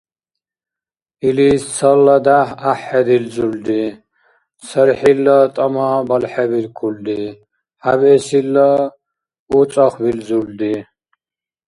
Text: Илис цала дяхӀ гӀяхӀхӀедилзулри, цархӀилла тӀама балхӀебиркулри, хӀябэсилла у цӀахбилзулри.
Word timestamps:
Илис 1.27 1.63
цала 1.75 2.17
дяхӀ 2.25 2.53
гӀяхӀхӀедилзулри, 2.61 3.83
цархӀилла 4.65 5.37
тӀама 5.55 5.87
балхӀебиркулри, 6.07 7.21
хӀябэсилла 7.83 8.69
у 9.55 9.59
цӀахбилзулри. 9.71 10.73